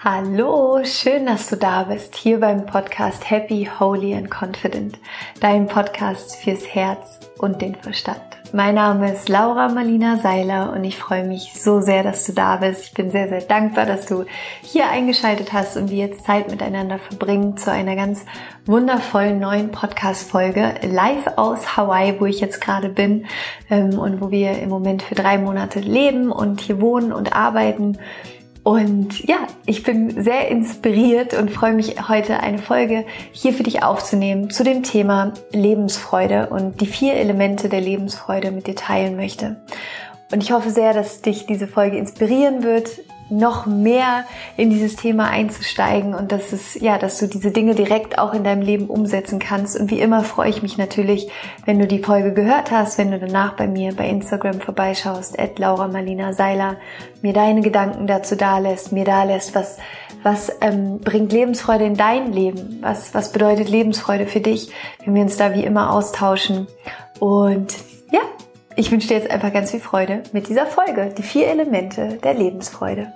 [0.00, 4.98] Hallo, schön, dass du da bist, hier beim Podcast Happy, Holy and Confident,
[5.40, 8.20] dein Podcast fürs Herz und den Verstand.
[8.52, 12.56] Mein Name ist Laura Marlina Seiler und ich freue mich so sehr, dass du da
[12.56, 12.84] bist.
[12.84, 14.26] Ich bin sehr, sehr dankbar, dass du
[14.62, 18.26] hier eingeschaltet hast und wir jetzt Zeit miteinander verbringen zu einer ganz
[18.66, 23.26] wundervollen neuen Podcast-Folge live aus Hawaii, wo ich jetzt gerade bin
[23.70, 27.98] ähm, und wo wir im Moment für drei Monate leben und hier wohnen und arbeiten.
[28.64, 33.82] Und ja, ich bin sehr inspiriert und freue mich heute eine Folge hier für dich
[33.82, 39.56] aufzunehmen zu dem Thema Lebensfreude und die vier Elemente der Lebensfreude mit dir teilen möchte.
[40.32, 42.88] Und ich hoffe sehr, dass dich diese Folge inspirieren wird,
[43.30, 44.24] noch mehr
[44.56, 48.44] in dieses Thema einzusteigen und dass es, ja, dass du diese Dinge direkt auch in
[48.44, 49.78] deinem Leben umsetzen kannst.
[49.78, 51.28] Und wie immer freue ich mich natürlich,
[51.64, 55.58] wenn du die Folge gehört hast, wenn du danach bei mir bei Instagram vorbeischaust, at
[55.58, 56.76] Laura Marlina Seiler,
[57.22, 59.78] mir deine Gedanken dazu dalässt, mir dalässt, was,
[60.22, 62.78] was ähm, bringt Lebensfreude in dein Leben?
[62.82, 64.70] Was, was bedeutet Lebensfreude für dich,
[65.04, 66.66] wenn wir uns da wie immer austauschen?
[67.20, 67.74] Und
[68.10, 68.20] ja,
[68.76, 72.34] ich wünsche dir jetzt einfach ganz viel Freude mit dieser Folge, die vier Elemente der
[72.34, 73.12] Lebensfreude.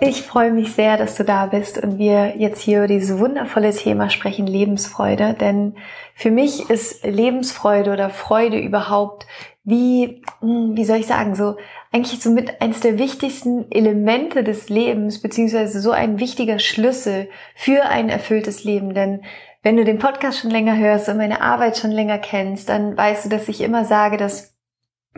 [0.00, 3.70] Ich freue mich sehr, dass du da bist und wir jetzt hier über dieses wundervolle
[3.70, 5.34] Thema sprechen, Lebensfreude.
[5.34, 5.76] Denn
[6.14, 9.26] für mich ist Lebensfreude oder Freude überhaupt
[9.64, 11.56] wie, hm, wie soll ich sagen, so
[11.90, 17.84] eigentlich so mit eines der wichtigsten Elemente des Lebens, beziehungsweise so ein wichtiger Schlüssel für
[17.84, 18.92] ein erfülltes Leben.
[18.92, 19.22] Denn
[19.64, 23.24] wenn du den Podcast schon länger hörst und meine Arbeit schon länger kennst, dann weißt
[23.24, 24.54] du, dass ich immer sage, dass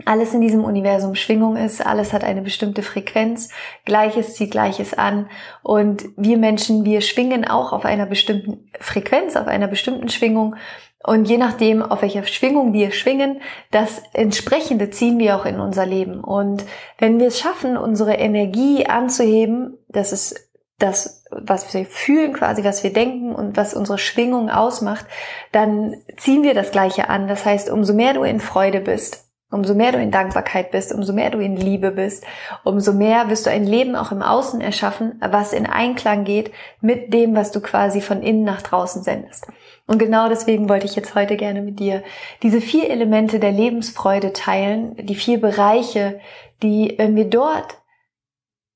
[0.05, 3.49] alles in diesem Universum Schwingung ist, alles hat eine bestimmte Frequenz,
[3.83, 5.27] Gleiches zieht Gleiches an.
[5.63, 10.55] Und wir Menschen, wir schwingen auch auf einer bestimmten Frequenz, auf einer bestimmten Schwingung.
[11.03, 15.85] Und je nachdem, auf welcher Schwingung wir schwingen, das entsprechende ziehen wir auch in unser
[15.85, 16.23] Leben.
[16.23, 16.63] Und
[16.99, 20.46] wenn wir es schaffen, unsere Energie anzuheben, das ist
[20.79, 25.05] das, was wir fühlen, quasi, was wir denken und was unsere Schwingung ausmacht,
[25.51, 27.27] dann ziehen wir das Gleiche an.
[27.27, 31.13] Das heißt, umso mehr du in Freude bist, Umso mehr du in Dankbarkeit bist, umso
[31.13, 32.25] mehr du in Liebe bist,
[32.65, 36.51] umso mehr wirst du ein Leben auch im Außen erschaffen, was in Einklang geht
[36.81, 39.47] mit dem, was du quasi von innen nach draußen sendest.
[39.85, 42.03] Und genau deswegen wollte ich jetzt heute gerne mit dir
[42.43, 46.19] diese vier Elemente der Lebensfreude teilen, die vier Bereiche,
[46.61, 47.81] die, wenn wir dort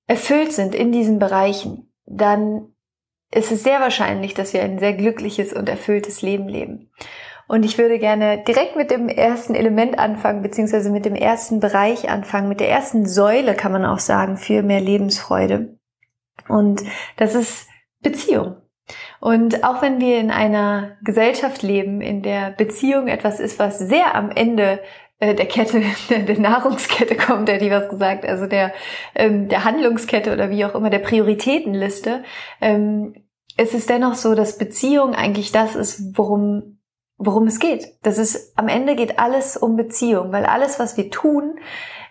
[0.08, 2.74] erfüllt sind in diesen Bereichen, dann
[3.34, 6.92] ist es sehr wahrscheinlich, dass wir ein sehr glückliches und erfülltes Leben leben.
[7.48, 12.10] Und ich würde gerne direkt mit dem ersten Element anfangen, beziehungsweise mit dem ersten Bereich
[12.10, 15.78] anfangen, mit der ersten Säule, kann man auch sagen, für mehr Lebensfreude.
[16.48, 16.82] Und
[17.18, 17.68] das ist
[18.02, 18.56] Beziehung.
[19.20, 24.16] Und auch wenn wir in einer Gesellschaft leben, in der Beziehung etwas ist, was sehr
[24.16, 24.80] am Ende
[25.22, 28.74] der Kette, der Nahrungskette kommt, der die was gesagt, also der,
[29.16, 32.24] ähm, der Handlungskette oder wie auch immer, der Prioritätenliste,
[32.60, 33.14] ähm,
[33.58, 36.78] es ist dennoch so, dass Beziehung eigentlich das ist, worum
[37.24, 37.86] worum es geht.
[38.02, 41.54] Das ist, am Ende geht alles um Beziehung, weil alles, was wir tun,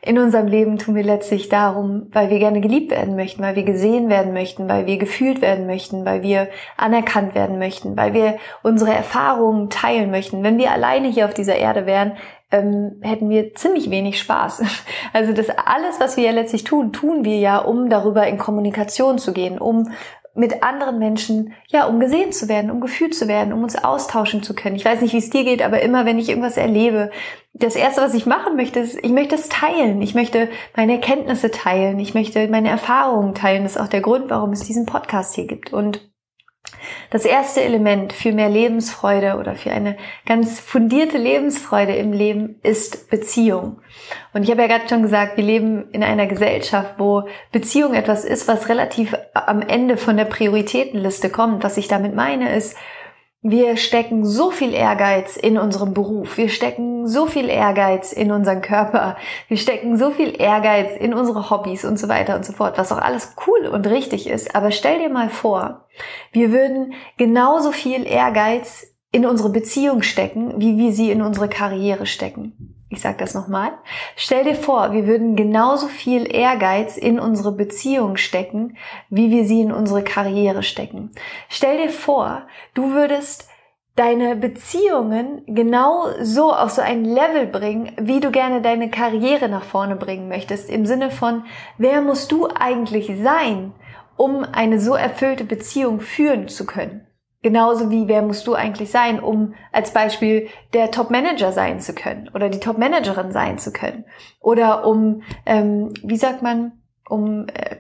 [0.03, 3.65] in unserem Leben tun wir letztlich darum, weil wir gerne geliebt werden möchten, weil wir
[3.65, 6.49] gesehen werden möchten, weil wir gefühlt werden möchten, weil wir
[6.79, 10.43] anerkannt werden möchten, weil wir unsere Erfahrungen teilen möchten.
[10.43, 12.13] Wenn wir alleine hier auf dieser Erde wären,
[12.51, 14.63] ähm, hätten wir ziemlich wenig Spaß.
[15.13, 19.19] Also das alles, was wir ja letztlich tun, tun wir ja, um darüber in Kommunikation
[19.19, 19.91] zu gehen, um
[20.35, 24.43] mit anderen Menschen, ja, um gesehen zu werden, um gefühlt zu werden, um uns austauschen
[24.43, 24.77] zu können.
[24.77, 27.11] Ich weiß nicht, wie es dir geht, aber immer, wenn ich irgendwas erlebe,
[27.53, 30.01] das erste, was ich machen möchte, ist, ich möchte es teilen.
[30.03, 31.99] Ich möchte meine Erkenntnisse teilen.
[31.99, 33.65] Ich möchte meine Erfahrungen teilen.
[33.65, 35.73] Das ist auch der Grund, warum es diesen Podcast hier gibt.
[35.73, 36.10] Und
[37.11, 43.11] das erste Element für mehr Lebensfreude oder für eine ganz fundierte Lebensfreude im Leben ist
[43.11, 43.81] Beziehung.
[44.33, 48.25] Und ich habe ja gerade schon gesagt, wir leben in einer Gesellschaft, wo Beziehung etwas
[48.25, 51.65] ist, was relativ am Ende von der Prioritätenliste kommt.
[51.65, 52.77] Was ich damit meine ist,
[53.43, 56.37] wir stecken so viel Ehrgeiz in unserem Beruf.
[56.37, 59.17] Wir stecken so viel Ehrgeiz in unseren Körper.
[59.49, 62.93] Wir stecken so viel Ehrgeiz in unsere Hobbys und so weiter und so fort, was
[62.93, 64.55] auch alles cool und richtig ist.
[64.55, 65.87] Aber stell dir mal vor,
[66.33, 72.05] wir würden genauso viel Ehrgeiz in unsere Beziehung stecken, wie wir sie in unsere Karriere
[72.05, 72.70] stecken.
[72.93, 73.71] Ich sage das nochmal.
[74.17, 78.77] Stell dir vor, wir würden genauso viel Ehrgeiz in unsere Beziehung stecken,
[79.09, 81.13] wie wir sie in unsere Karriere stecken.
[81.49, 82.43] Stell dir vor,
[82.75, 83.49] du würdest
[83.95, 89.65] deine Beziehungen genau so auf so ein Level bringen, wie du gerne deine Karriere nach
[89.65, 90.69] vorne bringen möchtest.
[90.69, 91.45] Im Sinne von,
[91.79, 93.73] wer musst du eigentlich sein,
[94.17, 97.07] um eine so erfüllte Beziehung führen zu können?
[97.43, 102.29] Genauso wie, wer musst du eigentlich sein, um als Beispiel der Top-Manager sein zu können
[102.35, 104.05] oder die Top-Managerin sein zu können.
[104.41, 106.73] Oder um, ähm, wie sagt man,
[107.09, 107.77] um äh,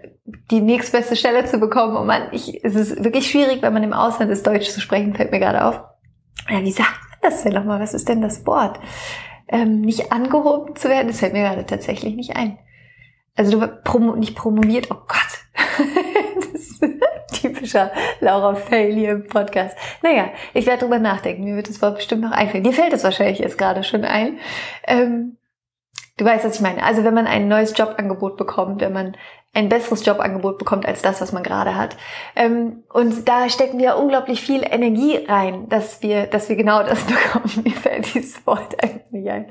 [0.50, 1.96] die nächstbeste Stelle zu bekommen.
[1.96, 5.14] Und man, ich, es ist wirklich schwierig, wenn man im Ausland ist, Deutsch zu sprechen,
[5.14, 5.80] fällt mir gerade auf.
[6.48, 7.80] Ja, wie sagt man das denn nochmal?
[7.80, 8.80] Was ist denn das Wort?
[9.48, 12.58] Ähm, nicht angehoben zu werden, das fällt mir gerade tatsächlich nicht ein.
[13.36, 15.76] Also du promo nicht promoviert, oh Gott.
[16.52, 16.80] das
[17.60, 19.76] typischer Laura Fail Podcast.
[20.02, 21.44] Naja, ich werde drüber nachdenken.
[21.44, 22.64] Mir wird das Wort bestimmt noch einfallen.
[22.64, 24.38] Dir fällt es wahrscheinlich jetzt gerade schon ein.
[24.86, 25.36] Ähm,
[26.16, 26.82] Du weißt, was ich meine.
[26.82, 29.16] Also wenn man ein neues Jobangebot bekommt, wenn man
[29.52, 31.96] ein besseres Jobangebot bekommt als das, was man gerade hat.
[32.36, 37.02] Ähm, und da stecken wir unglaublich viel Energie rein, dass wir, dass wir genau das
[37.04, 37.64] bekommen.
[37.64, 39.46] Mir fällt dieses Wort eigentlich nicht ein.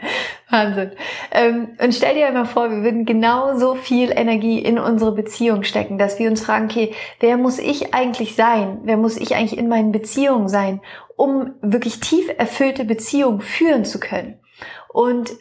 [0.50, 0.92] Wahnsinn.
[1.32, 5.98] Ähm, und stell dir einmal vor, wir würden genauso viel Energie in unsere Beziehung stecken,
[5.98, 8.80] dass wir uns fragen, okay, wer muss ich eigentlich sein?
[8.84, 10.80] Wer muss ich eigentlich in meinen Beziehungen sein,
[11.18, 14.40] um wirklich tief erfüllte Beziehungen führen zu können?
[14.88, 15.32] Und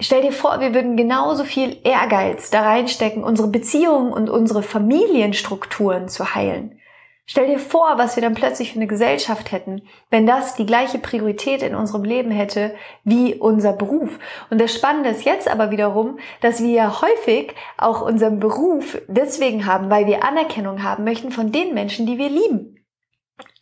[0.00, 6.08] Stell dir vor, wir würden genauso viel Ehrgeiz da reinstecken, unsere Beziehungen und unsere Familienstrukturen
[6.08, 6.78] zu heilen.
[7.26, 10.98] Stell dir vor, was wir dann plötzlich für eine Gesellschaft hätten, wenn das die gleiche
[10.98, 12.74] Priorität in unserem Leben hätte
[13.04, 14.18] wie unser Beruf.
[14.48, 19.66] Und das Spannende ist jetzt aber wiederum, dass wir ja häufig auch unseren Beruf deswegen
[19.66, 22.77] haben, weil wir Anerkennung haben möchten von den Menschen, die wir lieben.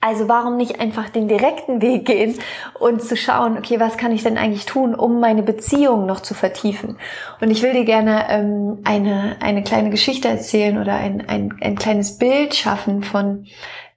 [0.01, 2.37] Also warum nicht einfach den direkten Weg gehen
[2.79, 6.35] und zu schauen, okay, was kann ich denn eigentlich tun, um meine Beziehung noch zu
[6.35, 6.99] vertiefen?
[7.41, 11.77] Und ich will dir gerne ähm, eine, eine kleine Geschichte erzählen oder ein, ein, ein
[11.77, 13.47] kleines Bild schaffen von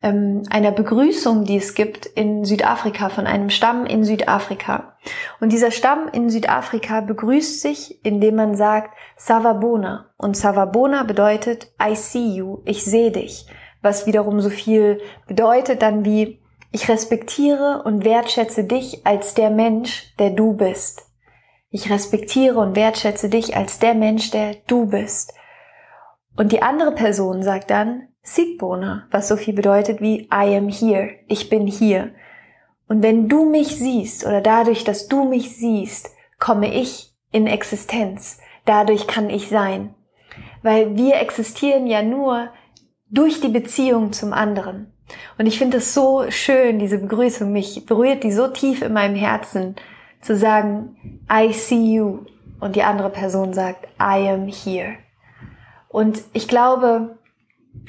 [0.02, 4.96] ähm, einer Begrüßung, die es gibt in Südafrika, von einem Stamm in Südafrika.
[5.40, 10.06] Und dieser Stamm in Südafrika begrüßt sich, indem man sagt Savabona.
[10.18, 13.46] Und Savabona bedeutet I see you, ich sehe dich
[13.82, 16.40] was wiederum so viel bedeutet dann wie,
[16.72, 21.04] ich respektiere und wertschätze dich als der Mensch, der du bist.
[21.72, 25.34] Ich respektiere und wertschätze dich als der Mensch, der du bist.
[26.36, 31.12] Und die andere Person sagt dann Sigbona, was so viel bedeutet wie I am here,
[31.28, 32.12] ich bin hier.
[32.88, 38.40] Und wenn du mich siehst oder dadurch, dass du mich siehst, komme ich in Existenz.
[38.66, 39.94] Dadurch kann ich sein.
[40.64, 42.50] Weil wir existieren ja nur,
[43.10, 44.94] durch die Beziehung zum anderen.
[45.38, 49.16] Und ich finde es so schön, diese Begrüßung, mich berührt die so tief in meinem
[49.16, 49.76] Herzen,
[50.22, 52.20] zu sagen, I see you.
[52.60, 54.96] Und die andere Person sagt, I am here.
[55.88, 57.18] Und ich glaube,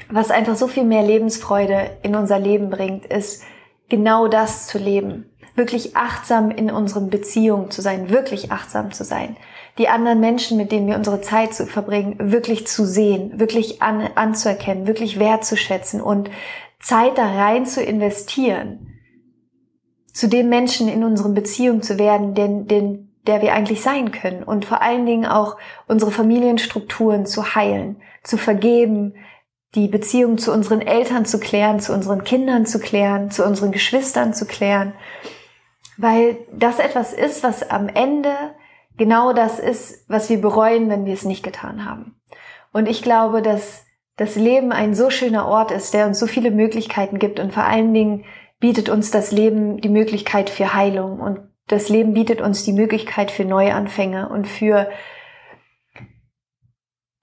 [0.09, 3.43] was einfach so viel mehr Lebensfreude in unser Leben bringt, ist
[3.89, 5.29] genau das zu leben.
[5.55, 9.35] Wirklich achtsam in unseren Beziehungen zu sein, wirklich achtsam zu sein
[9.81, 14.09] die anderen Menschen, mit denen wir unsere Zeit zu verbringen, wirklich zu sehen, wirklich an,
[14.13, 16.29] anzuerkennen, wirklich wertzuschätzen und
[16.79, 18.99] Zeit da rein zu investieren,
[20.13, 24.43] zu den Menschen in unseren Beziehungen zu werden, den, den, der wir eigentlich sein können
[24.43, 25.57] und vor allen Dingen auch
[25.87, 29.15] unsere Familienstrukturen zu heilen, zu vergeben,
[29.73, 34.35] die Beziehung zu unseren Eltern zu klären, zu unseren Kindern zu klären, zu unseren Geschwistern
[34.35, 34.93] zu klären,
[35.97, 38.29] weil das etwas ist, was am Ende
[38.97, 42.15] genau das ist, was wir bereuen, wenn wir es nicht getan haben.
[42.73, 43.85] Und ich glaube, dass
[44.17, 47.63] das Leben ein so schöner Ort ist, der uns so viele Möglichkeiten gibt und vor
[47.63, 48.25] allen Dingen
[48.59, 53.31] bietet uns das Leben die Möglichkeit für Heilung und das Leben bietet uns die Möglichkeit
[53.31, 54.89] für Neuanfänge und für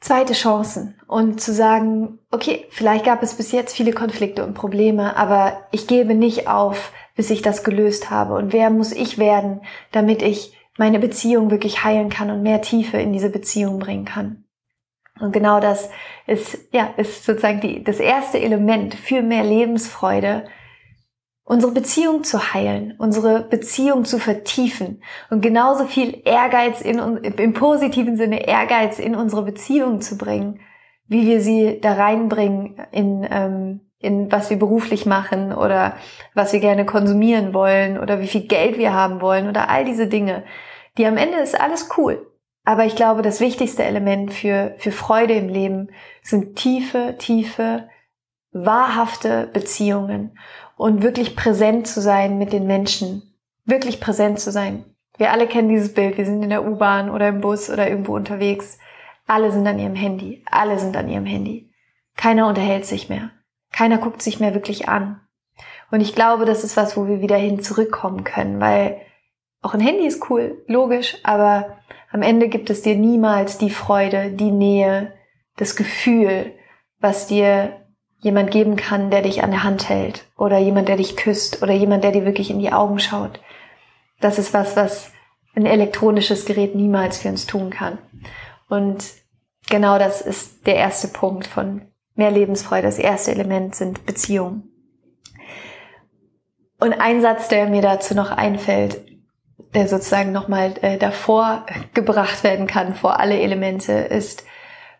[0.01, 5.17] zweite Chancen und zu sagen, okay, vielleicht gab es bis jetzt viele Konflikte und Probleme,
[5.17, 8.35] aber ich gebe nicht auf, bis ich das gelöst habe.
[8.35, 9.61] Und wer muss ich werden,
[9.93, 14.45] damit ich meine Beziehung wirklich heilen kann und mehr Tiefe in diese Beziehung bringen kann.
[15.21, 15.91] Und genau das
[16.27, 20.45] ist, ja, ist sozusagen die, das erste Element für mehr Lebensfreude,
[21.43, 28.17] unsere Beziehung zu heilen, unsere Beziehung zu vertiefen und genauso viel Ehrgeiz in, im positiven
[28.17, 30.61] Sinne Ehrgeiz in unsere Beziehung zu bringen,
[31.07, 35.97] wie wir sie da reinbringen in, ähm, in was wir beruflich machen oder
[36.35, 40.07] was wir gerne konsumieren wollen oder wie viel Geld wir haben wollen oder all diese
[40.07, 40.45] Dinge
[40.99, 42.27] die am Ende ist alles cool.
[42.65, 45.89] Aber ich glaube, das wichtigste Element für, für Freude im Leben
[46.23, 47.89] sind tiefe, tiefe,
[48.53, 50.39] wahrhafte Beziehungen
[50.77, 53.23] und wirklich präsent zu sein mit den Menschen.
[53.65, 54.85] Wirklich präsent zu sein.
[55.17, 56.19] Wir alle kennen dieses Bild.
[56.19, 58.79] Wir sind in der U-Bahn oder im Bus oder irgendwo unterwegs.
[59.27, 60.45] Alle sind an ihrem Handy.
[60.51, 61.71] Alle sind an ihrem Handy.
[62.17, 63.31] Keiner unterhält sich mehr.
[63.73, 65.21] Keiner guckt sich mehr wirklich an.
[65.91, 69.01] Und ich glaube, das ist was, wo wir wieder hin zurückkommen können, weil
[69.63, 71.79] auch ein Handy ist cool, logisch, aber
[72.11, 75.13] am Ende gibt es dir niemals die Freude, die Nähe,
[75.57, 76.53] das Gefühl,
[77.01, 77.85] was dir
[78.21, 81.73] jemand geben kann, der dich an der Hand hält oder jemand, der dich küsst oder
[81.73, 83.41] jemand, der dir wirklich in die Augen schaut.
[84.21, 85.13] Das ist was, was
[85.55, 87.99] ein elektronisches Gerät niemals für uns tun kann.
[88.69, 89.05] Und
[89.69, 91.83] genau das ist der erste Punkt von
[92.15, 92.83] mehr Lebensfreude.
[92.83, 94.73] Das erste Element sind Beziehungen.
[96.81, 99.08] Und ein Satz, der mir dazu noch einfällt,
[99.75, 104.45] der sozusagen nochmal äh, davor gebracht werden kann, vor alle Elemente, ist,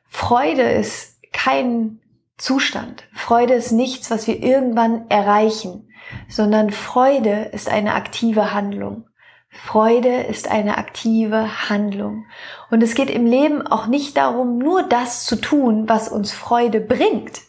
[0.09, 2.01] Freude ist kein
[2.37, 3.05] Zustand.
[3.15, 5.89] Freude ist nichts, was wir irgendwann erreichen,
[6.29, 9.05] sondern Freude ist eine aktive Handlung.
[9.51, 12.27] Freude ist eine aktive Handlung.
[12.71, 16.81] Und es geht im Leben auch nicht darum, nur das zu tun, was uns Freude
[16.81, 17.41] bringt.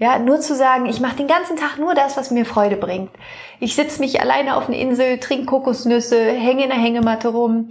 [0.00, 3.10] Ja, nur zu sagen, ich mache den ganzen Tag nur das, was mir Freude bringt.
[3.58, 7.70] Ich sitze mich alleine auf einer Insel, trinke Kokosnüsse, hänge in der Hängematte rum.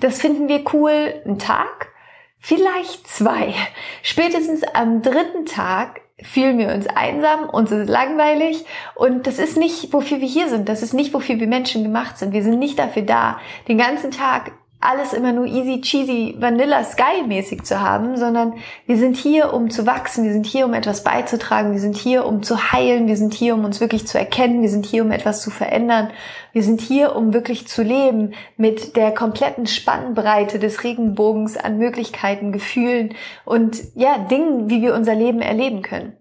[0.00, 1.92] Das finden wir cool, einen Tag,
[2.40, 3.54] vielleicht zwei.
[4.02, 8.64] Spätestens am dritten Tag fühlen wir uns einsam, uns ist langweilig
[8.96, 10.68] und das ist nicht, wofür wir hier sind.
[10.68, 12.32] Das ist nicht, wofür wir Menschen gemacht sind.
[12.32, 17.24] Wir sind nicht dafür da, den ganzen Tag alles immer nur easy, cheesy, vanilla, sky
[17.26, 18.54] mäßig zu haben, sondern
[18.86, 22.24] wir sind hier, um zu wachsen, wir sind hier, um etwas beizutragen, wir sind hier,
[22.24, 25.10] um zu heilen, wir sind hier, um uns wirklich zu erkennen, wir sind hier, um
[25.10, 26.10] etwas zu verändern,
[26.52, 32.52] wir sind hier, um wirklich zu leben mit der kompletten Spannbreite des Regenbogens an Möglichkeiten,
[32.52, 36.12] Gefühlen und ja, Dingen, wie wir unser Leben erleben können.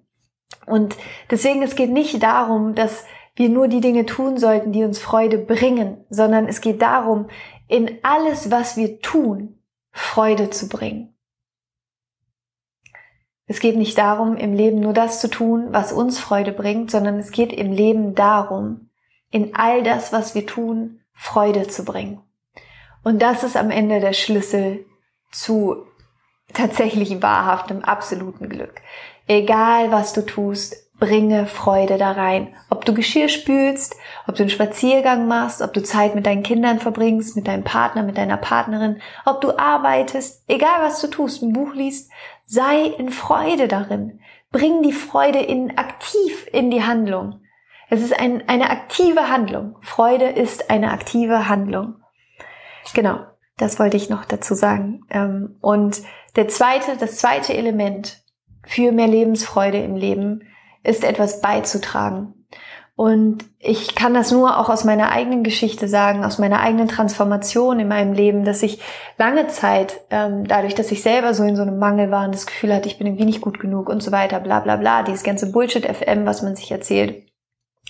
[0.66, 0.98] Und
[1.30, 5.38] deswegen, es geht nicht darum, dass wir nur die Dinge tun sollten, die uns Freude
[5.38, 7.28] bringen, sondern es geht darum,
[7.68, 9.60] in alles, was wir tun,
[9.92, 11.14] Freude zu bringen.
[13.46, 17.18] Es geht nicht darum, im Leben nur das zu tun, was uns Freude bringt, sondern
[17.18, 18.90] es geht im Leben darum,
[19.32, 22.22] in all das, was wir tun, Freude zu bringen.
[23.04, 24.86] Und das ist am Ende der Schlüssel
[25.32, 25.86] zu
[26.54, 28.82] tatsächlich wahrhaftem, absoluten Glück.
[29.28, 32.56] Egal was du tust, bringe Freude da rein.
[32.70, 33.96] Ob du Geschirr spülst,
[34.27, 38.04] ob du einen Spaziergang machst, ob du Zeit mit deinen Kindern verbringst, mit deinem Partner,
[38.04, 42.12] mit deiner Partnerin, ob du arbeitest, egal was du tust, ein Buch liest,
[42.46, 44.20] sei in Freude darin.
[44.51, 47.42] Bring die Freude in aktiv in die Handlung.
[47.89, 49.75] Es ist ein, eine aktive Handlung.
[49.82, 51.96] Freude ist eine aktive Handlung.
[52.94, 53.20] Genau,
[53.58, 55.01] das wollte ich noch dazu sagen.
[55.10, 56.01] Ähm, und
[56.36, 58.24] der zweite, das zweite Element
[58.66, 60.44] für mehr Lebensfreude im Leben
[60.88, 62.34] ist etwas beizutragen.
[62.96, 67.79] Und ich kann das nur auch aus meiner eigenen Geschichte sagen, aus meiner eigenen Transformation
[67.79, 68.79] in meinem Leben, dass ich
[69.20, 72.48] lange Zeit, ähm, dadurch, dass ich selber so in so einem Mangel war und das
[72.48, 75.24] Gefühl hatte, ich bin irgendwie nicht gut genug und so weiter, bla bla bla, dieses
[75.24, 77.27] ganze Bullshit-FM, was man sich erzählt,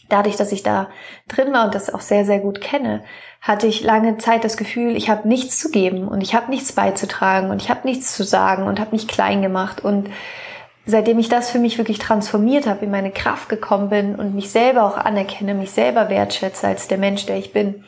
[0.10, 0.90] dadurch, dass ich da
[1.30, 3.04] drin war und das auch sehr, sehr gut kenne,
[3.40, 6.74] hatte ich lange Zeit das Gefühl, ich habe nichts zu geben und ich habe nichts
[6.74, 10.10] beizutragen und ich habe nichts zu sagen und habe mich klein gemacht und
[10.88, 14.50] seitdem ich das für mich wirklich transformiert habe, in meine Kraft gekommen bin und mich
[14.50, 17.84] selber auch anerkenne, mich selber wertschätze als der Mensch, der ich bin,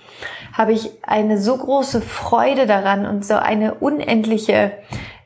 [0.54, 4.74] habe ich eine so große Freude daran und so eine unendliche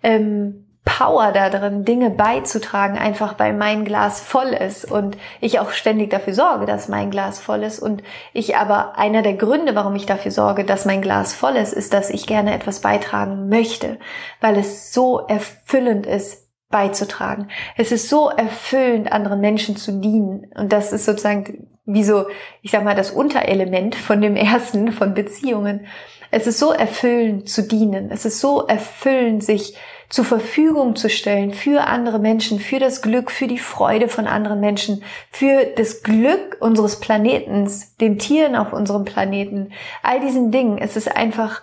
[0.04, 6.10] ähm, Power darin, Dinge beizutragen, einfach weil mein Glas voll ist und ich auch ständig
[6.10, 7.80] dafür sorge, dass mein Glas voll ist.
[7.80, 8.04] Und
[8.34, 11.94] ich aber einer der Gründe, warum ich dafür sorge, dass mein Glas voll ist, ist,
[11.94, 13.98] dass ich gerne etwas beitragen möchte,
[14.42, 16.43] weil es so erfüllend ist,
[16.74, 17.50] beizutragen.
[17.78, 20.48] Es ist so erfüllend, anderen Menschen zu dienen.
[20.56, 22.26] Und das ist sozusagen wie so,
[22.64, 25.86] ich sag mal, das Unterelement von dem ersten, von Beziehungen.
[26.32, 28.10] Es ist so erfüllend zu dienen.
[28.10, 29.78] Es ist so erfüllend, sich
[30.10, 34.60] zur Verfügung zu stellen für andere Menschen, für das Glück, für die Freude von anderen
[34.60, 40.80] Menschen, für das Glück unseres Planetens, den Tieren auf unserem Planeten, all diesen Dingen.
[40.80, 41.62] Es ist einfach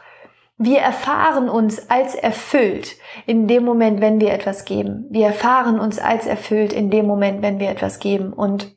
[0.62, 5.07] wir erfahren uns als erfüllt in dem Moment, wenn wir etwas geben.
[5.09, 8.35] Wir erfahren uns als erfüllt in dem Moment, wenn wir etwas geben.
[8.35, 8.76] Und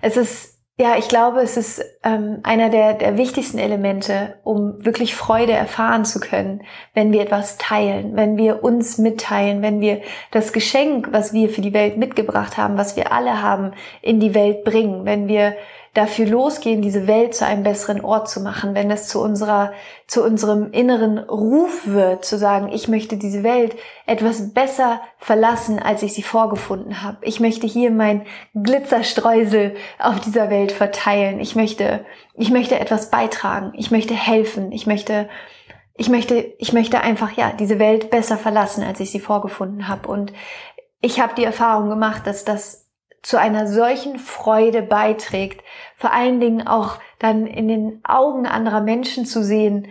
[0.00, 5.16] es ist, ja, ich glaube, es ist ähm, einer der, der wichtigsten Elemente, um wirklich
[5.16, 6.62] Freude erfahren zu können,
[6.94, 11.62] wenn wir etwas teilen, wenn wir uns mitteilen, wenn wir das Geschenk, was wir für
[11.62, 13.72] die Welt mitgebracht haben, was wir alle haben,
[14.02, 15.56] in die Welt bringen, wenn wir
[15.94, 19.72] dafür losgehen, diese Welt zu einem besseren Ort zu machen, wenn es zu unserer,
[20.06, 23.74] zu unserem inneren Ruf wird, zu sagen, ich möchte diese Welt
[24.06, 27.18] etwas besser verlassen, als ich sie vorgefunden habe.
[27.22, 28.22] Ich möchte hier mein
[28.54, 31.40] Glitzerstreusel auf dieser Welt verteilen.
[31.40, 32.04] Ich möchte,
[32.34, 33.72] ich möchte etwas beitragen.
[33.76, 34.70] Ich möchte helfen.
[34.70, 35.28] Ich möchte,
[35.96, 40.06] ich möchte, ich möchte einfach, ja, diese Welt besser verlassen, als ich sie vorgefunden habe.
[40.06, 40.32] Und
[41.00, 42.89] ich habe die Erfahrung gemacht, dass das
[43.22, 45.62] zu einer solchen Freude beiträgt,
[45.96, 49.88] vor allen Dingen auch dann in den Augen anderer Menschen zu sehen,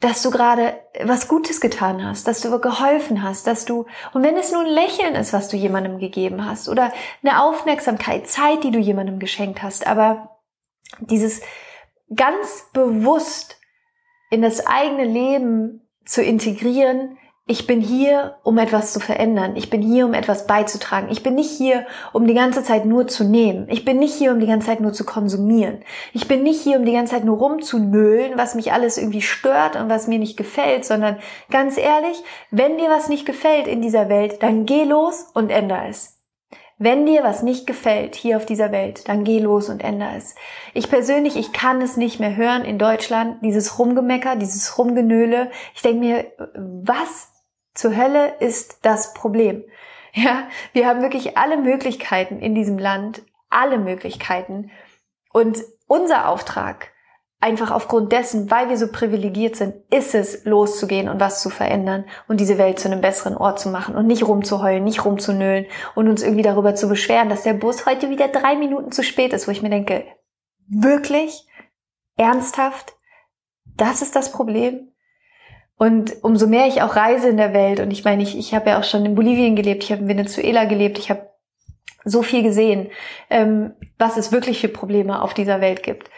[0.00, 4.36] dass du gerade was Gutes getan hast, dass du geholfen hast, dass du, und wenn
[4.36, 6.92] es nur ein Lächeln ist, was du jemandem gegeben hast, oder
[7.22, 10.40] eine Aufmerksamkeit, Zeit, die du jemandem geschenkt hast, aber
[11.00, 11.40] dieses
[12.14, 13.58] ganz bewusst
[14.30, 19.54] in das eigene Leben zu integrieren, ich bin hier, um etwas zu verändern.
[19.54, 21.10] Ich bin hier, um etwas beizutragen.
[21.10, 23.66] Ich bin nicht hier, um die ganze Zeit nur zu nehmen.
[23.68, 25.82] Ich bin nicht hier, um die ganze Zeit nur zu konsumieren.
[26.14, 29.76] Ich bin nicht hier, um die ganze Zeit nur rumzunölen, was mich alles irgendwie stört
[29.76, 31.18] und was mir nicht gefällt, sondern
[31.50, 35.88] ganz ehrlich, wenn dir was nicht gefällt in dieser Welt, dann geh los und ändere
[35.90, 36.22] es.
[36.78, 40.34] Wenn dir was nicht gefällt hier auf dieser Welt, dann geh los und ändere es.
[40.72, 45.50] Ich persönlich, ich kann es nicht mehr hören in Deutschland, dieses Rumgemecker, dieses Rumgenöle.
[45.74, 46.24] Ich denke mir,
[46.56, 47.33] was
[47.74, 49.64] zur Hölle ist das Problem?
[50.16, 54.70] Ja, wir haben wirklich alle Möglichkeiten in diesem Land, alle Möglichkeiten.
[55.32, 56.92] Und unser Auftrag,
[57.40, 62.04] einfach aufgrund dessen, weil wir so privilegiert sind, ist es, loszugehen und was zu verändern
[62.26, 66.08] und diese Welt zu einem besseren Ort zu machen und nicht rumzuheulen, nicht rumzunölen und
[66.08, 69.46] uns irgendwie darüber zu beschweren, dass der Bus heute wieder drei Minuten zu spät ist,
[69.46, 70.06] wo ich mir denke,
[70.68, 71.46] wirklich?
[72.16, 72.94] Ernsthaft?
[73.76, 74.93] Das ist das Problem?
[75.76, 78.70] Und umso mehr ich auch reise in der Welt, und ich meine, ich, ich habe
[78.70, 81.30] ja auch schon in Bolivien gelebt, ich habe in Venezuela gelebt, ich habe
[82.04, 82.90] so viel gesehen,
[83.30, 86.10] ähm, was es wirklich für Probleme auf dieser Welt gibt.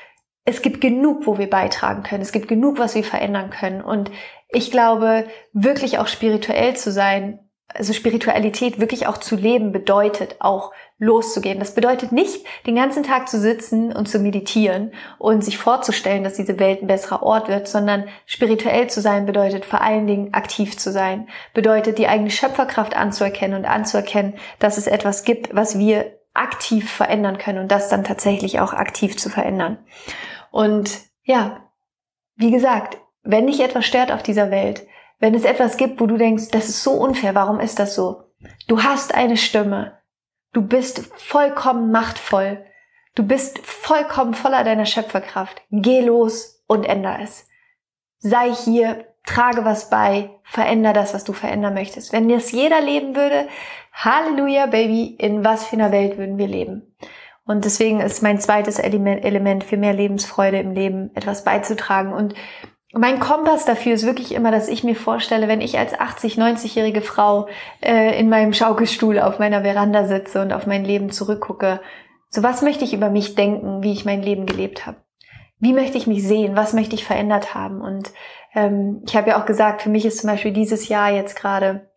[0.45, 2.23] Es gibt genug, wo wir beitragen können.
[2.23, 3.81] Es gibt genug, was wir verändern können.
[3.81, 4.11] Und
[4.49, 10.73] ich glaube, wirklich auch spirituell zu sein, also Spiritualität wirklich auch zu leben, bedeutet auch
[10.99, 11.59] loszugehen.
[11.59, 16.35] Das bedeutet nicht, den ganzen Tag zu sitzen und zu meditieren und sich vorzustellen, dass
[16.35, 20.79] diese Welt ein besserer Ort wird, sondern spirituell zu sein bedeutet vor allen Dingen aktiv
[20.79, 26.19] zu sein, bedeutet die eigene Schöpferkraft anzuerkennen und anzuerkennen, dass es etwas gibt, was wir
[26.33, 29.79] aktiv verändern können und das dann tatsächlich auch aktiv zu verändern.
[30.51, 30.91] Und
[31.25, 31.61] ja,
[32.37, 34.87] wie gesagt, wenn dich etwas stört auf dieser Welt,
[35.19, 38.25] wenn es etwas gibt, wo du denkst, das ist so unfair, warum ist das so?
[38.69, 39.99] Du hast eine Stimme.
[40.53, 42.65] Du bist vollkommen machtvoll.
[43.15, 45.63] Du bist vollkommen voller deiner Schöpferkraft.
[45.71, 47.49] Geh los und änder es.
[48.19, 52.13] Sei hier, trage was bei, veränder das, was du verändern möchtest.
[52.13, 53.49] Wenn das jeder leben würde,
[53.93, 56.95] Halleluja, Baby, in was für einer Welt würden wir leben?
[57.45, 62.13] Und deswegen ist mein zweites Element für mehr Lebensfreude im Leben etwas beizutragen.
[62.13, 62.35] Und
[62.93, 67.03] mein Kompass dafür ist wirklich immer, dass ich mir vorstelle, wenn ich als 80, 90-jährige
[67.03, 67.49] Frau
[67.81, 71.81] äh, in meinem Schaukelstuhl auf meiner Veranda sitze und auf mein Leben zurückgucke,
[72.29, 74.99] so was möchte ich über mich denken, wie ich mein Leben gelebt habe?
[75.59, 76.55] Wie möchte ich mich sehen?
[76.55, 77.81] Was möchte ich verändert haben?
[77.81, 78.13] Und
[78.55, 81.89] ähm, ich habe ja auch gesagt, für mich ist zum Beispiel dieses Jahr jetzt gerade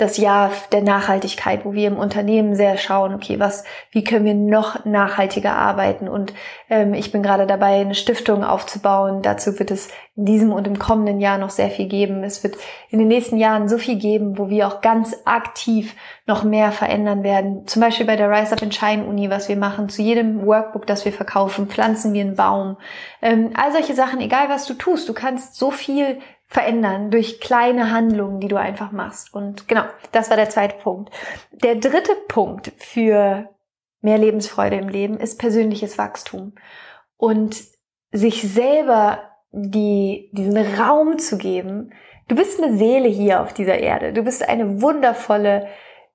[0.00, 4.34] das Jahr der Nachhaltigkeit, wo wir im Unternehmen sehr schauen, okay, was, wie können wir
[4.34, 6.08] noch nachhaltiger arbeiten?
[6.08, 6.32] Und
[6.70, 9.20] ähm, ich bin gerade dabei, eine Stiftung aufzubauen.
[9.20, 12.24] Dazu wird es in diesem und im kommenden Jahr noch sehr viel geben.
[12.24, 12.56] Es wird
[12.88, 15.94] in den nächsten Jahren so viel geben, wo wir auch ganz aktiv
[16.26, 17.66] noch mehr verändern werden.
[17.66, 19.90] Zum Beispiel bei der Rise Up in Shine Uni, was wir machen.
[19.90, 22.78] Zu jedem Workbook, das wir verkaufen, pflanzen wir einen Baum.
[23.20, 27.92] Ähm, all solche Sachen, egal was du tust, du kannst so viel verändern durch kleine
[27.92, 29.32] Handlungen, die du einfach machst.
[29.32, 31.14] Und genau, das war der zweite Punkt.
[31.52, 33.48] Der dritte Punkt für
[34.00, 36.54] mehr Lebensfreude im Leben ist persönliches Wachstum
[37.16, 37.62] und
[38.10, 41.92] sich selber die, diesen Raum zu geben.
[42.26, 44.12] Du bist eine Seele hier auf dieser Erde.
[44.12, 45.68] Du bist eine wundervolle,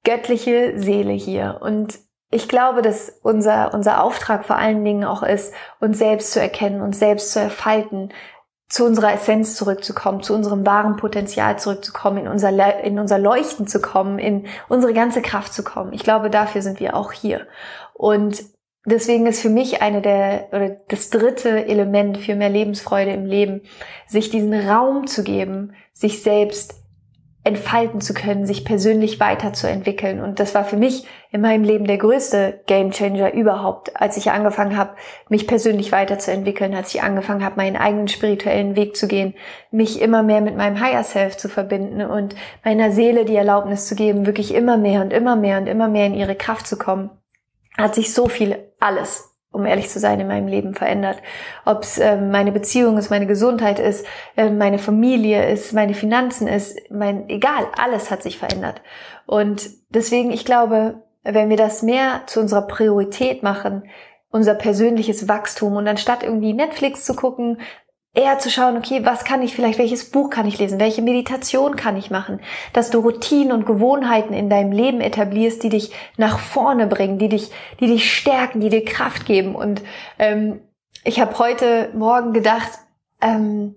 [0.04, 1.60] göttliche Seele hier.
[1.62, 1.98] Und
[2.30, 6.82] ich glaube, dass unser, unser Auftrag vor allen Dingen auch ist, uns selbst zu erkennen,
[6.82, 8.10] uns selbst zu erfalten,
[8.68, 13.68] zu unserer Essenz zurückzukommen, zu unserem wahren Potenzial zurückzukommen, in unser, Le in unser Leuchten
[13.68, 15.94] zu kommen, in unsere ganze Kraft zu kommen.
[15.94, 17.48] Ich glaube, dafür sind wir auch hier.
[17.94, 18.44] Und
[18.86, 23.62] deswegen ist für mich eine der, oder das dritte Element für mehr Lebensfreude im Leben,
[24.08, 26.85] sich diesen Raum zu geben, sich selbst
[27.46, 30.20] entfalten zu können, sich persönlich weiterzuentwickeln.
[30.20, 34.76] Und das war für mich in meinem Leben der größte Gamechanger überhaupt, als ich angefangen
[34.76, 34.96] habe,
[35.30, 39.36] mich persönlich weiterzuentwickeln, als ich angefangen habe, meinen eigenen spirituellen Weg zu gehen,
[39.70, 43.94] mich immer mehr mit meinem Higher Self zu verbinden und meiner Seele die Erlaubnis zu
[43.96, 47.12] geben, wirklich immer mehr und immer mehr und immer mehr in ihre Kraft zu kommen,
[47.78, 51.18] hat sich so viel alles um ehrlich zu sein, in meinem Leben verändert.
[51.66, 56.48] Ob es äh, meine Beziehung ist, meine Gesundheit ist, äh, meine Familie ist, meine Finanzen
[56.48, 58.82] ist, mein, egal, alles hat sich verändert.
[59.26, 63.84] Und deswegen, ich glaube, wenn wir das mehr zu unserer Priorität machen,
[64.30, 67.60] unser persönliches Wachstum und anstatt irgendwie Netflix zu gucken,
[68.16, 71.76] eher zu schauen, okay, was kann ich vielleicht, welches Buch kann ich lesen, welche Meditation
[71.76, 72.40] kann ich machen,
[72.74, 77.30] dass du Routinen und Gewohnheiten in deinem Leben etablierst, die dich nach vorne bringen, die
[77.30, 79.54] dich, die dich stärken, die dir Kraft geben.
[79.54, 79.84] Und
[80.18, 80.62] ähm,
[81.04, 82.72] ich habe heute Morgen gedacht,
[83.22, 83.76] ähm,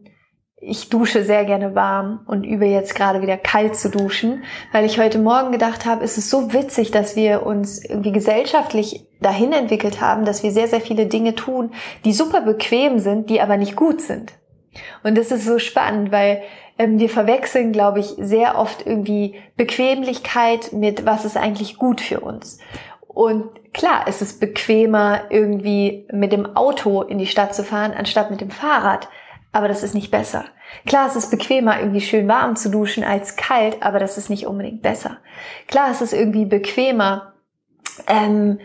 [0.61, 4.99] ich dusche sehr gerne warm und übe jetzt gerade wieder kalt zu duschen, weil ich
[4.99, 10.01] heute Morgen gedacht habe, es ist so witzig, dass wir uns irgendwie gesellschaftlich dahin entwickelt
[10.01, 11.73] haben, dass wir sehr, sehr viele Dinge tun,
[12.05, 14.33] die super bequem sind, die aber nicht gut sind.
[15.03, 16.43] Und das ist so spannend, weil
[16.79, 22.21] ähm, wir verwechseln, glaube ich, sehr oft irgendwie Bequemlichkeit mit, was ist eigentlich gut für
[22.21, 22.59] uns.
[23.07, 28.31] Und klar, es ist bequemer, irgendwie mit dem Auto in die Stadt zu fahren, anstatt
[28.31, 29.09] mit dem Fahrrad.
[29.53, 30.45] Aber das ist nicht besser.
[30.87, 34.47] Klar, es ist bequemer, irgendwie schön warm zu duschen als kalt, aber das ist nicht
[34.47, 35.19] unbedingt besser.
[35.67, 37.33] Klar, es ist irgendwie bequemer,
[38.07, 38.61] ähm,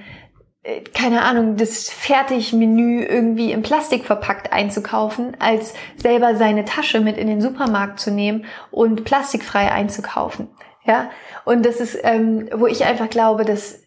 [0.63, 7.17] äh, keine Ahnung, das Fertigmenü irgendwie in Plastik verpackt einzukaufen, als selber seine Tasche mit
[7.17, 10.50] in den Supermarkt zu nehmen und plastikfrei einzukaufen.
[10.86, 11.12] Ja,
[11.46, 13.83] und das ist, ähm, wo ich einfach glaube, dass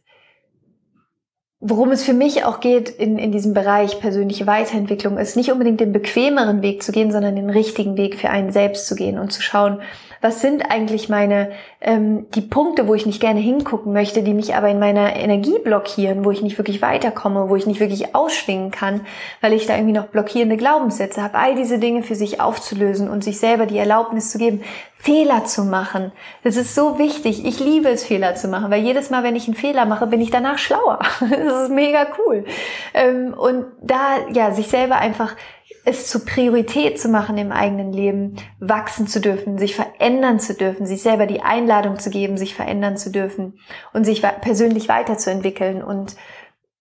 [1.69, 5.81] worum es für mich auch geht in, in diesem Bereich persönliche Weiterentwicklung, ist nicht unbedingt
[5.81, 9.33] den bequemeren Weg zu gehen, sondern den richtigen Weg für einen selbst zu gehen und
[9.33, 9.81] zu schauen,
[10.23, 11.51] was sind eigentlich meine,
[11.81, 15.59] ähm, die Punkte, wo ich nicht gerne hingucken möchte, die mich aber in meiner Energie
[15.63, 19.03] blockieren, wo ich nicht wirklich weiterkomme, wo ich nicht wirklich ausschwingen kann,
[19.41, 21.39] weil ich da irgendwie noch blockierende Glaubenssätze habe.
[21.39, 24.63] All diese Dinge für sich aufzulösen und sich selber die Erlaubnis zu geben,
[24.99, 26.13] Fehler zu machen.
[26.43, 27.45] Das ist so wichtig.
[27.45, 30.21] Ich liebe es, Fehler zu machen, weil jedes Mal, wenn ich einen Fehler mache, bin
[30.21, 30.99] ich danach schlauer.
[31.21, 32.45] Das ist mega cool.
[32.95, 35.37] Ähm, und da, ja, sich selber einfach
[35.85, 40.85] es zur Priorität zu machen im eigenen Leben, wachsen zu dürfen, sich verändern zu dürfen,
[40.85, 43.61] sich selber die Einladung zu geben, sich verändern zu dürfen
[43.93, 45.85] und sich persönlich weiterzuentwickeln.
[45.85, 46.17] Und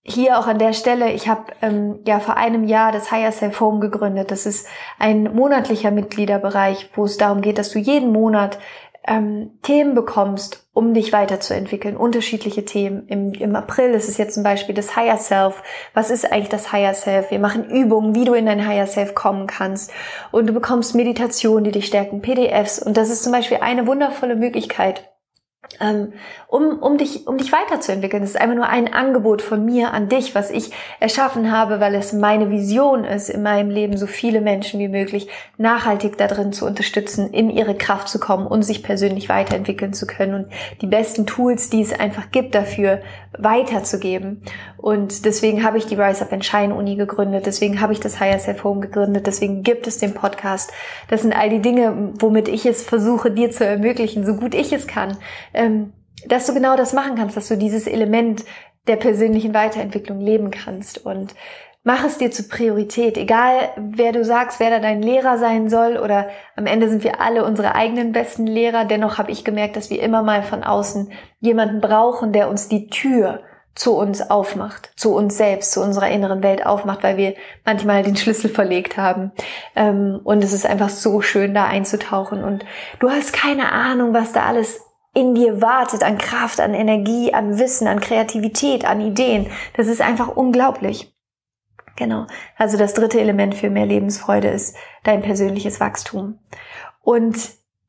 [0.08, 3.60] hier auch an der Stelle, ich habe ähm, ja vor einem Jahr das Higher Self
[3.60, 4.30] Home gegründet.
[4.30, 4.68] Das ist
[5.00, 8.60] ein monatlicher Mitgliederbereich, wo es darum geht, dass du jeden Monat
[9.08, 13.08] ähm, Themen bekommst, um dich weiterzuentwickeln, unterschiedliche Themen.
[13.08, 15.64] Im, Im April ist es jetzt zum Beispiel das Higher Self.
[15.96, 17.32] Was ist eigentlich das Higher Self?
[17.32, 19.92] Wir machen Übungen, wie du in dein Higher Self kommen kannst.
[20.32, 22.78] Und du bekommst Meditationen, die dich stärken, PDFs.
[22.78, 25.10] Und das ist zum Beispiel eine wundervolle Möglichkeit,
[26.48, 28.22] um, um, dich, um dich weiterzuentwickeln.
[28.22, 31.96] Das ist einfach nur ein Angebot von mir an dich, was ich erschaffen habe, weil
[31.96, 36.66] es meine Vision ist, in meinem Leben so viele Menschen wie möglich nachhaltig darin zu
[36.66, 40.48] unterstützen, in ihre Kraft zu kommen und sich persönlich weiterentwickeln zu können und
[40.82, 43.02] die besten Tools, die es einfach gibt, dafür
[43.38, 44.42] weiterzugeben.
[44.78, 48.20] Und deswegen habe ich die Rise Up and Shine Uni gegründet, deswegen habe ich das
[48.20, 50.72] Higher Self Home gegründet, deswegen gibt es den Podcast.
[51.10, 54.72] Das sind all die Dinge, womit ich es versuche, dir zu ermöglichen, so gut ich
[54.72, 55.18] es kann,
[55.54, 55.55] ähm,
[56.28, 58.44] dass du genau das machen kannst, dass du dieses Element
[58.88, 61.34] der persönlichen Weiterentwicklung leben kannst und
[61.86, 65.98] mach es dir zur Priorität, egal wer du sagst, wer da dein Lehrer sein soll
[65.98, 68.86] oder am Ende sind wir alle unsere eigenen besten Lehrer.
[68.86, 72.90] Dennoch habe ich gemerkt, dass wir immer mal von außen jemanden brauchen, der uns die
[72.90, 73.42] Tür
[73.76, 78.16] zu uns aufmacht, zu uns selbst, zu unserer inneren Welt aufmacht, weil wir manchmal den
[78.16, 79.32] Schlüssel verlegt haben.
[79.76, 82.44] Ähm, und es ist einfach so schön, da einzutauchen.
[82.44, 82.66] Und
[83.00, 84.85] du hast keine Ahnung, was da alles
[85.16, 89.48] in dir wartet an Kraft, an Energie, an Wissen, an Kreativität, an Ideen.
[89.76, 91.16] Das ist einfach unglaublich.
[91.96, 92.28] Genau.
[92.58, 96.40] Also das dritte Element für mehr Lebensfreude ist dein persönliches Wachstum.
[97.02, 97.38] Und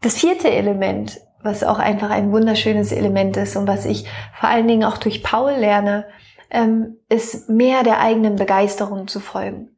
[0.03, 4.69] das vierte Element, was auch einfach ein wunderschönes Element ist und was ich vor allen
[4.69, 6.07] Dingen auch durch Paul lerne,
[6.51, 9.76] ähm, ist mehr der eigenen Begeisterung zu folgen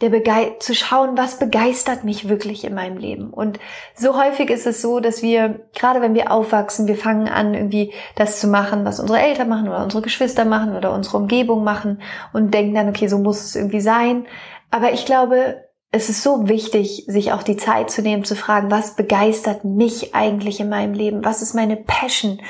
[0.00, 3.30] der Bege zu schauen, was begeistert mich wirklich in meinem Leben.
[3.30, 3.58] Und
[3.94, 7.92] so häufig ist es so, dass wir, gerade wenn wir aufwachsen, wir fangen an, irgendwie
[8.16, 12.00] das zu machen, was unsere Eltern machen oder unsere Geschwister machen oder unsere Umgebung machen
[12.32, 14.26] und denken dann, okay, so muss es irgendwie sein.
[14.70, 18.70] Aber ich glaube, es ist so wichtig, sich auch die Zeit zu nehmen, zu fragen,
[18.70, 21.24] was begeistert mich eigentlich in meinem Leben?
[21.24, 22.40] Was ist meine Passion?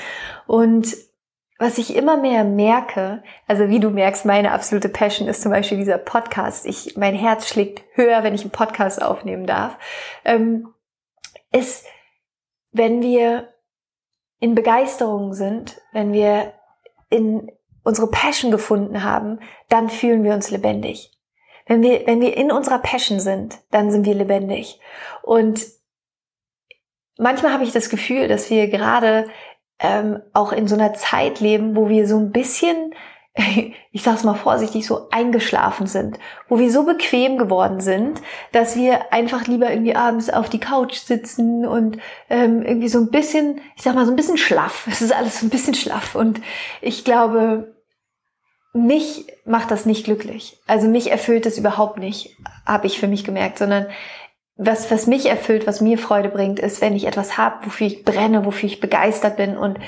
[0.47, 0.95] Und
[1.61, 5.77] was ich immer mehr merke, also wie du merkst, meine absolute Passion ist zum Beispiel
[5.77, 6.65] dieser Podcast.
[6.65, 9.77] Ich, mein Herz schlägt höher, wenn ich einen Podcast aufnehmen darf,
[10.25, 10.73] ähm,
[11.53, 11.85] ist,
[12.73, 13.53] wenn wir
[14.39, 16.55] in Begeisterung sind, wenn wir
[17.11, 21.13] in unsere Passion gefunden haben, dann fühlen wir uns lebendig.
[21.67, 24.81] Wenn wir, wenn wir in unserer Passion sind, dann sind wir lebendig.
[25.23, 25.67] Und
[27.19, 29.29] manchmal habe ich das Gefühl, dass wir gerade
[29.81, 32.95] ähm, auch in so einer Zeit leben, wo wir so ein bisschen,
[33.93, 38.21] ich sag's mal vorsichtig, so eingeschlafen sind, wo wir so bequem geworden sind,
[38.53, 43.11] dass wir einfach lieber irgendwie abends auf die Couch sitzen und ähm, irgendwie so ein
[43.11, 44.87] bisschen, ich sag mal, so ein bisschen schlaff.
[44.91, 46.15] Es ist alles so ein bisschen schlaff.
[46.15, 46.41] Und
[46.83, 47.75] ich glaube,
[48.73, 50.59] mich macht das nicht glücklich.
[50.67, 53.87] Also mich erfüllt das überhaupt nicht, habe ich für mich gemerkt, sondern
[54.63, 58.05] was, was mich erfüllt, was mir Freude bringt, ist, wenn ich etwas habe, wofür ich
[58.05, 59.79] brenne, wofür ich begeistert bin und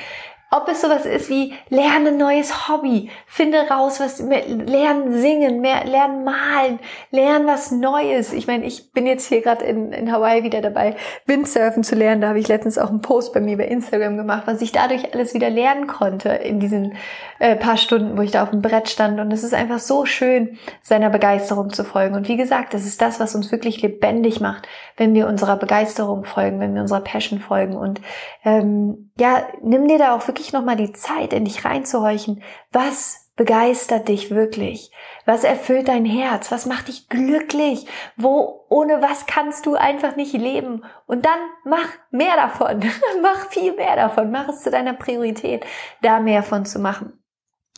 [0.55, 5.87] Ob es sowas ist wie lerne ein neues Hobby, finde raus, was lernen singen, mehr
[5.87, 6.79] lernen malen,
[7.11, 8.35] lernen was Neues.
[8.35, 12.21] Ich meine, ich bin jetzt hier gerade in, in Hawaii wieder dabei, Windsurfen zu lernen.
[12.21, 15.15] Da habe ich letztens auch einen Post bei mir bei Instagram gemacht, was ich dadurch
[15.15, 16.97] alles wieder lernen konnte in diesen
[17.39, 19.21] äh, paar Stunden, wo ich da auf dem Brett stand.
[19.21, 22.15] Und es ist einfach so schön, seiner Begeisterung zu folgen.
[22.15, 26.25] Und wie gesagt, das ist das, was uns wirklich lebendig macht, wenn wir unserer Begeisterung
[26.25, 27.75] folgen, wenn wir unserer Passion folgen.
[27.75, 28.03] Und
[28.45, 32.43] ähm, ja, nimm dir da auch wirklich nochmal die Zeit, in dich reinzuhorchen.
[32.73, 34.91] Was begeistert dich wirklich?
[35.27, 36.51] Was erfüllt dein Herz?
[36.51, 37.87] Was macht dich glücklich?
[38.17, 40.83] Wo, ohne was kannst du einfach nicht leben?
[41.07, 42.81] Und dann mach mehr davon.
[43.23, 44.33] mach viel mehr davon.
[44.33, 45.65] Mach es zu deiner Priorität,
[46.03, 47.13] da mehr von zu machen.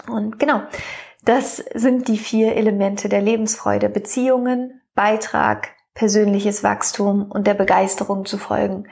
[0.09, 0.63] Und genau,
[1.27, 3.91] das sind die vier Elemente der Lebensfreude.
[3.91, 8.89] Beziehungen, Beitrag, persönliches Wachstum und der Begeisterung zu folgen.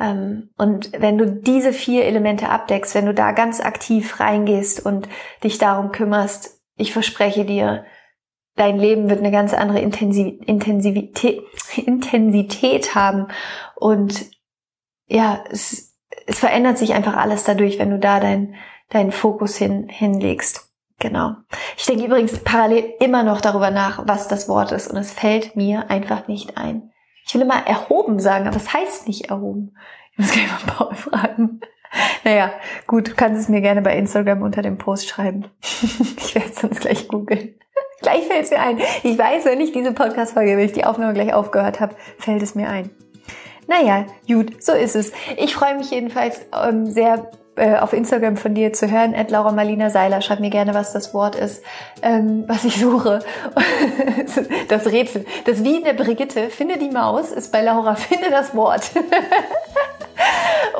[0.00, 5.08] Ähm, und wenn du diese vier Elemente abdeckst, wenn du da ganz aktiv reingehst und
[5.42, 7.84] dich darum kümmerst, ich verspreche dir,
[8.56, 11.34] dein Leben wird eine ganz andere Intensität
[12.94, 13.28] haben
[13.76, 14.30] und
[15.06, 18.54] ja, es, es verändert sich einfach alles dadurch, wenn du da deinen
[18.90, 20.70] deinen Fokus hin, hinlegst.
[21.00, 21.32] Genau.
[21.76, 25.56] Ich denke übrigens parallel immer noch darüber nach, was das Wort ist und es fällt
[25.56, 26.92] mir einfach nicht ein.
[27.26, 29.74] Ich will immer erhoben sagen, aber es heißt nicht erhoben.
[30.12, 31.60] Ich muss gleich mal Paul fragen.
[32.24, 32.52] Naja,
[32.86, 35.46] gut, du kannst es mir gerne bei Instagram unter dem Post schreiben.
[35.60, 37.54] ich werde es sonst gleich googeln.
[38.02, 38.78] gleich fällt es mir ein.
[39.02, 42.54] Ich weiß, wenn ich diese Podcast-Folge, wenn ich die Aufnahme gleich aufgehört habe, fällt es
[42.54, 42.90] mir ein.
[43.66, 45.12] Naja, gut, so ist es.
[45.36, 49.52] Ich freue mich jedenfalls ähm, sehr äh, auf Instagram von dir zu hören, at Laura
[49.52, 50.20] Marlina Seiler.
[50.20, 51.62] Schreib mir gerne, was das Wort ist,
[52.02, 53.20] ähm, was ich suche.
[54.68, 55.24] das Rätsel.
[55.44, 58.90] Das wie in der Brigitte, finde die Maus, ist bei Laura, finde das Wort.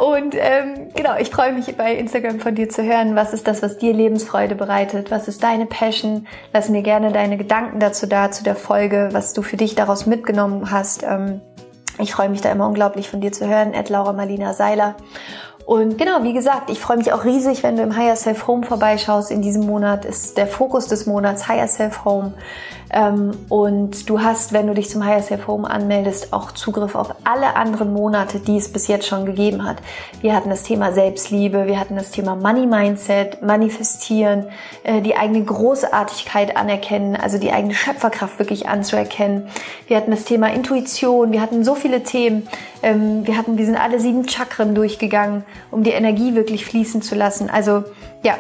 [0.01, 3.63] Und ähm, genau, ich freue mich bei Instagram von dir zu hören, was ist das,
[3.63, 6.27] was dir Lebensfreude bereitet, was ist deine Passion.
[6.53, 10.07] Lass mir gerne deine Gedanken dazu da, zu der Folge, was du für dich daraus
[10.07, 11.05] mitgenommen hast.
[11.05, 11.41] Ähm,
[11.99, 14.97] ich freue mich da immer unglaublich von dir zu hören, at Laura Marlina Seiler.
[15.67, 18.67] Und genau, wie gesagt, ich freue mich auch riesig, wenn du im Higher Self Home
[18.67, 19.31] vorbeischaust.
[19.31, 22.35] In diesem Monat ist der Fokus des Monats Higher Self Home.
[22.91, 27.15] Ähm, und du hast, wenn du dich zum Higher Self Home anmeldest, auch Zugriff auf
[27.25, 29.79] alle anderen Monate, die es bis jetzt schon gegeben hat.
[30.21, 34.47] Wir hatten das Thema Selbstliebe, wir hatten das Thema Money Mindset, Manifestieren,
[34.85, 39.49] äh, die eigene Großartigkeit anerkennen, also die eigene Schöpferkraft wirklich anzuerkennen.
[39.89, 42.47] Wir hatten das Thema Intuition, wir hatten so viele Themen.
[42.83, 47.15] Ähm, wir hatten, wir sind alle sieben Chakren durchgegangen, um die Energie wirklich fließen zu
[47.15, 47.51] lassen.
[47.51, 47.85] Also
[48.23, 48.37] ja,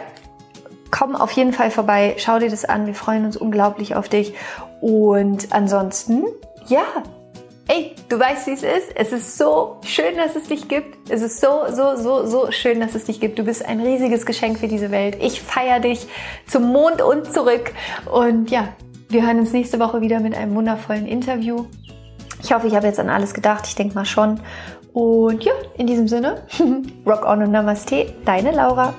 [0.90, 2.87] komm auf jeden Fall vorbei, schau dir das an.
[2.87, 4.35] Wir freuen uns unglaublich auf dich.
[4.81, 6.24] Und ansonsten,
[6.66, 6.85] ja,
[7.68, 8.94] ey, du weißt, wie es ist.
[8.94, 11.11] Es ist so schön, dass es dich gibt.
[11.11, 13.38] Es ist so, so, so, so schön, dass es dich gibt.
[13.38, 15.16] Du bist ein riesiges Geschenk für diese Welt.
[15.20, 16.07] Ich feiere dich
[16.46, 17.72] zum Mond und zurück.
[18.12, 18.68] Und ja,
[19.09, 21.66] wir hören uns nächste Woche wieder mit einem wundervollen Interview.
[22.42, 23.66] Ich hoffe, ich habe jetzt an alles gedacht.
[23.66, 24.40] Ich denke mal schon.
[24.95, 26.43] Und ja, in diesem Sinne,
[27.07, 28.95] rock on und Namaste, deine Laura.